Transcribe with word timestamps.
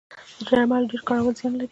د 0.39 0.41
درملو 0.51 0.89
ډیر 0.91 1.01
کارول 1.09 1.33
زیان 1.39 1.53
لري 1.55 1.67